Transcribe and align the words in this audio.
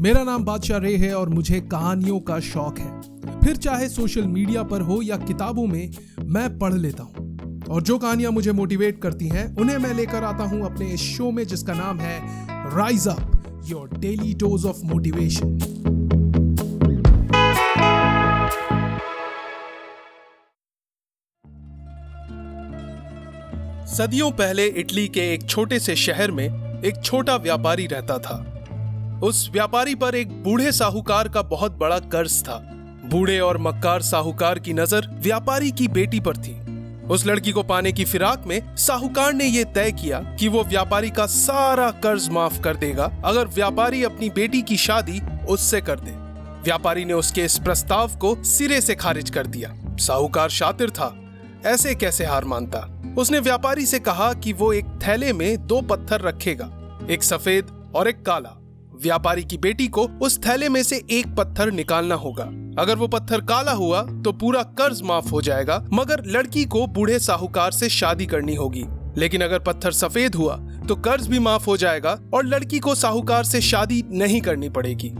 मेरा 0.00 0.22
नाम 0.24 0.44
बादशाह 0.44 0.78
रे 0.78 0.96
है 0.96 1.12
और 1.14 1.28
मुझे 1.28 1.60
कहानियों 1.60 2.18
का 2.20 2.38
शौक 2.40 2.78
है। 2.78 3.40
फिर 3.40 3.56
चाहे 3.56 3.88
सोशल 3.88 4.26
मीडिया 4.26 4.62
पर 4.62 4.80
हो 4.80 5.00
या 5.02 5.16
किताबों 5.16 5.66
में, 5.66 5.90
मैं 6.24 6.58
पढ़ 6.58 6.74
लेता 6.74 7.02
हूँ। 7.02 7.66
और 7.70 7.82
जो 7.82 7.98
कहानियाँ 7.98 8.30
मुझे 8.32 8.52
मोटिवेट 8.52 9.02
करती 9.02 9.28
हैं, 9.28 9.44
उन्हें 9.56 9.76
मैं 9.78 9.92
लेकर 9.94 10.24
आता 10.24 10.44
हूँ 10.44 10.64
अपने 10.64 10.86
इस 10.86 11.00
शो 11.00 11.30
में 11.30 11.46
जिसका 11.46 11.74
नाम 11.74 11.98
है 11.98 12.18
rise 12.76 13.08
up 13.08 13.62
your 13.66 13.88
daily 13.98 14.34
dose 14.34 14.64
of 14.66 14.80
motivation 14.84 15.58
सदियों 23.86 24.30
पहले 24.30 24.66
इटली 24.66 25.06
के 25.08 25.32
एक 25.34 25.48
छोटे 25.48 25.78
से 25.78 25.96
शहर 25.96 26.30
में 26.30 26.46
एक 26.84 27.02
छोटा 27.04 27.36
व्यापारी 27.36 27.86
रहता 27.86 28.18
था। 28.18 28.49
उस 29.22 29.48
व्यापारी 29.52 29.94
पर 29.94 30.14
एक 30.14 30.30
बूढ़े 30.42 30.70
साहूकार 30.72 31.28
का 31.28 31.40
बहुत 31.42 31.72
बड़ा 31.72 31.98
कर्ज 31.98 32.40
था। 32.42 32.56
बूढ़े 33.04 33.38
और 33.40 33.58
मक्कार 33.58 34.02
साहूकार 34.02 34.58
की 34.58 34.72
नज़र 34.72 35.08
व्यापारी 35.14 35.70
की 35.70 35.88
बेटी 35.88 36.20
पर 36.20 36.36
थी। 36.36 36.54
उस 37.06 37.26
लड़की 37.26 37.52
को 37.52 37.62
पाने 37.62 37.92
की 37.92 38.04
फिराक 38.04 38.44
में 38.46 38.76
साहूकार 38.76 39.32
ने 39.32 39.46
यह 39.46 39.64
तय 39.64 39.92
किया 39.92 40.18
कि 40.40 40.48
वो 40.48 40.62
व्यापारी 40.64 41.10
का 41.10 41.26
सारा 41.26 41.90
कर्ज 42.02 42.28
माफ़ 42.28 42.60
कर 42.60 42.76
देगा। 42.76 43.10
अगर 43.24 43.46
व्यापारी 43.46 44.02
अपनी 44.04 44.30
बेटी 44.30 44.62
की 44.62 44.76
शादी 44.76 45.20
उससे 45.48 45.80
कर 45.80 46.00
दे। 46.00 46.10
व्यापारी 46.62 47.04
ने 47.04 47.12
उसके 47.12 47.44
इस 47.44 47.58
प्रस्ताव 47.58 48.16
को 48.16 48.34
सिरे 48.44 48.80
से 48.80 48.94
खारिज 48.94 49.30
कर 49.30 49.46
दिया। 49.46 49.74
साहूकार 50.00 50.48
शातिर 50.50 50.90
था। 50.90 51.14
ऐसे 51.66 51.94
कैसे 51.94 52.24
हार 52.24 52.44
मानता? 52.44 52.86
उसने 53.18 53.38
व्यापारी 53.38 53.86
से 53.86 53.98
कहा 53.98 54.32
कि 54.34 54.52
वो 54.52 54.72
एक 54.72 54.98
थैले 55.06 55.32
में 55.32 55.66
दो 55.66 55.80
पत्थर 55.80 56.20
रखेगा, 56.20 56.70
एक 57.10 57.22
सफ़ेद 57.22 57.92
और 57.94 58.08
एक 58.08 58.24
काला। 58.26 58.56
व्यापारी 59.02 59.44
की 59.44 59.56
बेटी 59.58 59.86
को 59.88 60.02
उस 60.22 60.38
थैले 60.38 60.68
में 60.68 60.82
से 60.82 60.96
एक 61.10 61.34
पत्थर 61.36 61.70
निकालना 61.72 62.14
होगा। 62.14 62.44
अगर 62.78 62.96
वो 62.96 63.06
पत्थर 63.08 63.40
काला 63.40 63.72
हुआ 63.72 64.02
तो 64.24 64.32
पूरा 64.32 64.62
कर्ज 64.78 65.00
माफ़ 65.02 65.30
हो 65.30 65.40
जाएगा, 65.42 65.84
मगर 65.92 66.22
लड़की 66.26 66.64
को 66.64 66.86
बूढ़े 66.86 67.18
साहूकार 67.18 67.72
से 67.72 67.88
शादी 67.88 68.26
करनी 68.26 68.54
होगी। 68.54 68.84
लेकिन 69.16 69.40
अगर 69.40 69.58
पत्थर 69.58 69.92
सफ़ेद 69.92 70.34
हुआ 70.34 70.56
तो 70.88 70.96
कर्ज 70.96 71.26
भी 71.28 71.38
माफ़ 71.38 71.66
हो 71.66 71.76
जाएगा 71.76 72.18
और 72.34 72.46
लड़की 72.46 72.78
को 72.78 72.94
साहूकार 72.94 73.44
से 73.44 73.60
शादी 73.60 74.02
नहीं 74.10 74.40
करनी 74.40 74.68
पड़ेगी। 74.68 75.10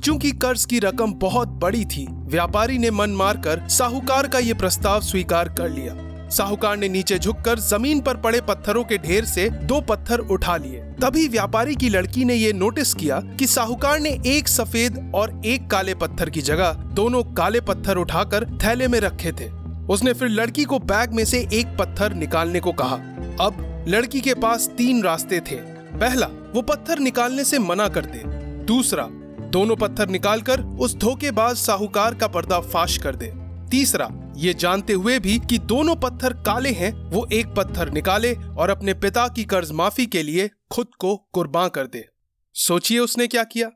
चूँकि 0.00 0.30
कर्ज 0.32 0.64
की 0.64 0.78
रकम 0.78 1.12
बहुत 1.14 1.48
बड़ी 1.58 1.84
थी, 1.84 2.06
व्यापारी 2.10 2.78
ने 2.78 2.90
मन 2.90 3.10
मारकर 3.10 3.66
साहूकार 3.68 4.28
का 4.28 4.38
ये 4.38 4.54
प्रस्ताव 4.54 5.00
स्वीकार 5.00 5.48
कर 5.48 5.70
लिया। 5.70 5.94
साहूकार 6.30 6.76
ने 6.76 6.88
नीचे 6.88 7.18
झुककर 7.18 7.58
ज़मीन 7.58 8.00
पर 8.00 8.16
पड़े 8.16 8.40
पत्थरों 8.40 8.84
के 8.84 8.98
ढेर 8.98 9.24
से 9.24 9.48
दो 9.50 9.80
पत्थर 9.80 10.18
उठा 10.18 10.56
लिए। 10.56 10.80
तभी 11.02 11.26
व्यापारी 11.28 11.74
की 11.74 11.88
लड़की 11.88 12.24
ने 12.24 12.34
ये 12.34 12.52
नोटिस 12.52 12.94
किया 12.94 13.20
कि 13.38 13.46
साहूकार 13.46 14.00
ने 14.00 14.10
एक 14.26 14.48
सफ़ेद 14.48 15.12
और 15.14 15.40
एक 15.46 15.70
काले 15.70 15.94
पत्थर 15.94 16.30
की 16.30 16.42
जगह 16.42 16.72
दोनों 16.72 17.22
काले 17.34 17.60
पत्थर 17.60 17.96
उठाकर 17.96 18.44
थैले 18.58 18.88
में 18.88 18.98
रखे 19.00 19.32
थे। 19.32 19.50
उसने 19.90 20.12
फिर 20.12 20.28
लड़की 20.28 20.64
को 20.64 20.78
बैग 20.78 21.12
में 21.12 21.24
से 21.24 21.46
एक 21.52 21.76
पत्थर 21.78 22.14
निकालने 22.14 22.60
को 22.60 22.72
कहा। 22.72 22.94
अब 23.40 23.84
लड़की 23.88 24.20
के 24.20 24.34
पास 24.34 24.68
तीन 24.78 25.02
रास्ते 25.02 25.40
थे। 25.40 25.56
पहला, 25.96 26.26
वो 26.26 26.62
पत्थर 26.62 26.98
निकालने 26.98 27.44
से 27.44 27.58
मना 27.58 27.88
कर 27.88 28.04
दे 28.04 28.22
दूसरा, 28.64 29.08
दोनों 29.50 29.76
पत्थर 29.76 30.08
निकालकर 30.08 30.60
उस 30.60 30.96
धोखेबाज 30.96 31.56
साहूकार 31.56 32.14
का 32.14 32.26
पर्दा 32.26 32.60
फाश 32.60 32.96
कर 32.98 33.16
दे। 33.16 33.32
तीसरा 33.70 34.08
ये 34.36 34.54
जानते 34.54 34.92
हुए 34.92 35.18
भी 35.18 35.38
कि 35.38 35.58
दोनों 35.58 35.96
पत्थर 35.96 36.32
काले 36.32 36.70
हैं, 36.70 37.10
वो 37.10 37.28
एक 37.32 37.46
पत्थर 37.46 37.90
निकाले 37.90 38.34
और 38.34 38.70
अपने 38.70 38.94
पिता 38.94 39.28
की 39.28 39.44
कर्ज 39.44 39.72
माफ़ी 39.72 40.06
के 40.06 40.22
लिए 40.22 40.50
खुद 40.70 40.86
को 40.98 41.16
कुर्बान 41.16 41.68
कर 41.68 41.86
दे। 41.86 42.08
सोचिए 42.54 42.98
उसने 42.98 43.26
क्या 43.26 43.44
किया? 43.44 43.70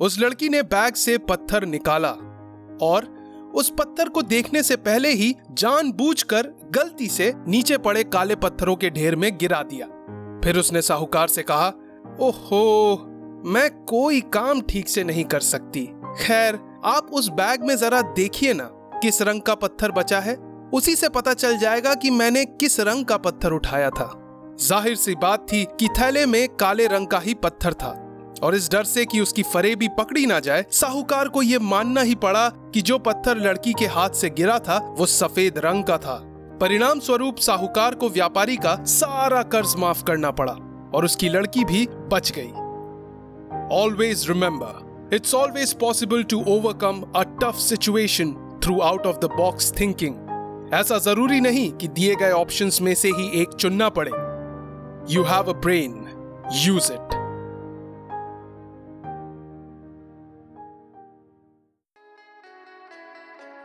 उस 0.00 0.20
लड़की 0.20 0.48
ने 0.48 0.62
बैग 0.62 0.94
से 0.94 1.18
पत्थर 1.18 1.66
निकाला 1.66 2.10
और 2.82 3.04
उस 3.54 3.70
पत्थर 3.70 4.08
को 4.08 4.22
देखने 4.22 4.62
से 4.62 4.76
पहले 4.76 5.12
ही 5.12 5.34
जानबूझकर 5.50 6.42
गलती 6.70 7.06
से 7.06 7.32
नीचे 7.48 7.78
पड़े 7.78 8.04
काले 8.04 8.36
पत्थरों 8.36 8.76
के 8.76 8.90
ढेर 8.90 9.16
में 9.16 9.38
गिरा 9.38 9.62
दिया। 9.62 9.86
फिर 10.44 10.58
उसने 10.58 10.82
साहूकार 10.82 11.28
से 11.28 11.42
कहा, 11.42 11.68
ओहो, 12.20 12.96
मैं 13.46 13.84
कोई 13.84 14.20
काम 14.20 14.60
ठीक 14.60 14.88
से 14.88 15.04
नहीं 15.04 15.24
कर 15.24 15.40
सकती। 15.40 15.86
खैर, 16.24 16.54
आप 16.84 17.10
उस 17.12 17.28
बैग 17.28 17.64
में 17.64 17.76
जरा 17.76 18.02
देखिए 18.02 18.52
ना। 18.54 18.78
किस 19.02 19.20
रंग 19.22 19.40
का 19.42 19.54
पत्थर 19.54 19.90
बचा 19.92 20.18
है, 20.20 20.34
उसी 20.72 20.94
से 20.96 21.08
पता 21.08 21.32
चल 21.34 21.56
जाएगा 21.58 21.94
कि 21.94 22.10
मैंने 22.10 22.44
किस 22.44 22.78
रंग 22.80 23.04
का 23.04 23.16
पत्थर 23.16 23.52
उठाया 23.52 23.88
था। 23.90 24.10
ज़ाहिर 24.60 24.96
सी 24.96 25.14
बात 25.14 25.46
थी 25.52 25.64
कि 25.80 25.88
थैले 25.98 26.24
में 26.26 26.48
काले 26.56 26.86
रंग 26.86 27.06
का 27.06 27.18
ही 27.18 27.34
पत्थर 27.36 27.72
था, 27.74 27.88
और 28.42 28.54
इस 28.54 28.70
डर 28.70 28.84
से 28.84 29.04
कि 29.04 29.20
उसकी 29.20 29.42
फरेबी 29.44 29.88
पकड़ी 29.98 30.24
ना 30.26 30.38
जाए, 30.40 30.64
साहूकार 30.72 31.28
को 31.28 31.42
यह 31.42 31.60
मानना 31.60 32.00
ही 32.00 32.14
पड़ा 32.16 32.48
कि 32.74 32.82
जो 32.82 32.98
पत्थर 32.98 33.38
लड़की 33.38 33.72
के 33.72 33.86
हाथ 33.86 34.10
से 34.10 34.30
गिरा 34.30 34.58
था, 34.58 34.78
वो 34.98 35.06
सफ़ेद 35.06 35.58
रंग 35.58 35.84
का 35.84 35.96
था। 35.98 36.16
परिणाम 36.60 37.00
स्वरूप 37.00 37.38
साहूकार 37.38 37.94
को 37.94 38.08
व्यापारी 38.10 38.56
का 38.56 38.76
सारा 38.84 39.42
कर्ज 39.48 39.74
माफ़ 39.78 40.04
करना 40.04 40.30
पड़ा, 40.32 40.52
और 40.94 41.04
उसकी 41.04 41.28
लड़की 41.28 41.64
भी 41.64 41.86
बच 42.12 42.32
गई। 42.38 42.50
Always 43.76 44.28
remember 44.28 45.10
it's 45.14 45.34
always 45.34 45.72
possible 45.74 46.22
to 46.22 46.42
overcome 46.48 47.02
a 47.16 47.22
tough 47.40 47.58
situation 47.60 48.34
through 48.62 48.78
out 48.80 49.06
of 49.06 49.16
the 49.16 49.24
box 49.24 49.72
thinking 49.80 50.70
ऐसा 50.74 50.98
ज़रूरी 50.98 51.40
नहीं 51.40 51.70
कि 51.70 51.88
दिए 51.88 52.14
गए 52.14 52.30
ऑप्शंस 52.30 52.80
में 52.82 52.94
से 52.94 53.08
ही 53.08 53.40
एक 53.40 53.52
चुनना 53.52 53.88
पड़े। 53.88 54.10
You 55.14 55.22
have 55.22 55.42
a 55.42 55.60
brain 55.60 55.94
use 56.56 56.92
it 56.92 57.14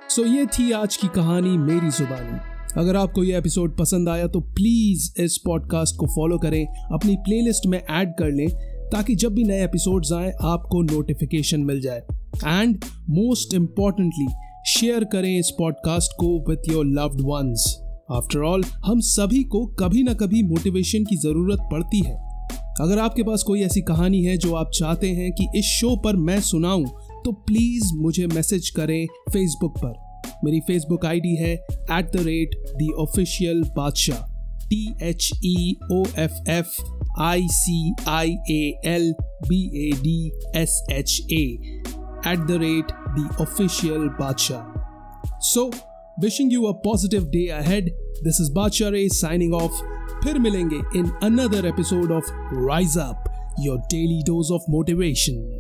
so 0.10 0.26
ये 0.26 0.46
थी 0.46 0.72
आज 0.72 0.98
की 0.98 1.08
कहानी 1.08 1.58
मेरी 1.58 1.90
जुबानी। 1.90 2.40
अगर 2.82 2.96
आपको 2.96 3.24
ये 3.24 3.38
एपिसोड 3.38 3.78
पसंद 3.78 4.10
आया 4.10 4.28
तो 4.28 4.40
प्लीज़ 4.40 5.22
इस 5.22 5.38
पॉडकास्ट 5.38 5.96
को 5.96 6.08
फॉलो 6.08 6.38
करें। 6.38 6.66
अपनी 6.94 7.16
प्लेलिस्ट 7.16 7.68
में 7.68 7.80
ऐड 7.80 8.14
कर 8.20 8.32
लें, 8.32 8.50
ताकि 8.90 9.16
जब 9.16 9.34
भी 9.34 9.44
नए 9.44 9.64
एपिसोड्स 9.64 10.12
आए, 10.14 10.32
आपको 10.42 10.82
नोटिफिकेशन 10.82 11.60
मिल 11.60 11.82
जाए। 11.82 12.04
एंड 12.46 12.84
मोस्ट 13.10 13.54
इंपॉर्टेंटली 13.54 14.28
शेयर 14.78 15.04
करें 15.04 15.38
इस 15.40 15.50
पॉडकास्ट 15.50 16.12
को 16.20 16.28
with 16.50 16.72
your 16.72 16.86
loved 16.86 17.22
ones 17.22 17.64
after 18.12 18.40
all 18.40 18.64
हम 18.86 19.00
सभी 19.00 19.44
को 19.44 19.66
कभी 19.80 20.04
ना 20.04 20.14
कभी 20.14 20.42
मोटिवेशन 20.44 21.06
की 21.06 21.16
ज़रूरत 21.16 21.60
पड़ती 21.72 22.00
है। 22.00 22.14
अगर 22.82 23.00
आपके 23.00 23.24
पास 23.24 23.44
कोई 23.44 23.62
ऐसी 23.62 23.82
कहानी 23.82 24.24
है 24.24 24.38
जो 24.38 24.54
आप 24.56 24.72
चाहते 24.74 25.10
हैं 25.10 25.32
कि 25.32 25.48
इस 25.56 25.66
शो 25.66 25.96
पर 25.96 26.16
मैं 26.16 26.40
सुनाऊं 26.42 26.86
तो 27.26 27.32
प्लीज़ 27.48 27.94
मुझे 27.94 28.28
मैसेज 28.28 28.70
करें 28.70 29.06
फेसबुक 29.30 29.78
पर। 29.78 30.40
मेरी 30.44 30.60
फेसबुक 30.60 31.06
आईडी 31.06 31.36
है 31.36 31.54
at 31.54 32.12
the 32.14 32.26
rate 32.26 32.56
the 32.76 32.92
official 32.94 33.64
Badshah. 33.78 34.22
T 34.68 34.86
H 35.04 35.32
E 35.46 35.76
O 35.92 36.04
F 36.20 36.50
F 36.50 36.82
I 37.22 37.48
C 37.52 37.94
I 38.08 38.38
A 38.52 38.82
L 38.86 39.14
B 39.48 39.64
A 39.88 39.92
D 40.02 40.32
S 40.56 40.82
H 40.92 41.22
A 41.32 41.46
At 42.33 42.47
the 42.47 42.51
rate 42.51 42.93
the 43.15 43.25
official 43.39 44.09
Bacha. 44.19 44.67
So, 45.41 45.71
wishing 46.19 46.51
you 46.51 46.67
a 46.67 46.75
positive 46.75 47.31
day 47.31 47.49
ahead. 47.49 47.91
This 48.23 48.41
is 48.41 48.51
Bacha 48.51 48.91
Ray 48.91 49.09
signing 49.09 49.53
off. 49.53 49.83
फिर 50.25 50.39
मिलेंगे 50.39 50.81
in 51.01 51.11
another 51.23 51.67
episode 51.67 52.11
of 52.11 52.23
Rise 52.53 52.97
Up, 52.97 53.29
your 53.59 53.79
daily 53.91 54.23
dose 54.23 54.51
of 54.51 54.63
motivation. 54.69 55.56